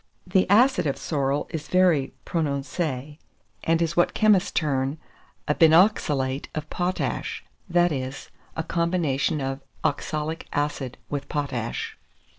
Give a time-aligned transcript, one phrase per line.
[0.25, 3.19] The acid of sorrel is very prononcé,
[3.63, 4.97] and is what chemists term
[5.47, 11.99] a binoxalate of potash; that is, a combination of oxalic acid with potash.